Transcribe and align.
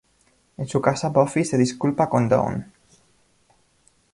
En 0.57 0.67
su 0.67 0.81
casa 0.81 1.09
Buffy 1.09 1.45
se 1.45 1.59
disculpa 1.59 2.09
con 2.09 2.27
Dawn. 2.27 2.65